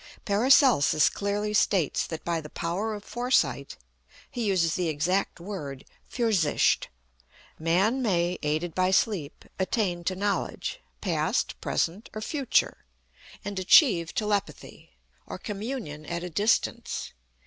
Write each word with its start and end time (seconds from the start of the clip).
PARACELSUS 0.25 1.09
clearly 1.11 1.53
states 1.53 2.07
that 2.07 2.25
by 2.25 2.41
the 2.41 2.49
power 2.49 2.95
of 2.95 3.03
Foresight 3.03 3.77
he 4.31 4.45
uses 4.45 4.73
the 4.73 4.87
exact 4.89 5.39
word, 5.39 5.85
Fürsicht 6.11 6.87
Man 7.59 8.01
may, 8.01 8.39
aided 8.41 8.73
by 8.73 8.89
Sleep, 8.89 9.45
attain 9.59 10.03
to 10.05 10.15
knowledge 10.15 10.79
past, 11.01 11.61
present 11.61 12.09
or 12.15 12.21
future 12.21 12.77
and 13.45 13.59
achieve 13.59 14.15
Telepathy, 14.15 14.89
or 15.27 15.37
communion 15.37 16.07
at 16.07 16.23
a 16.23 16.31
distance. 16.31 17.11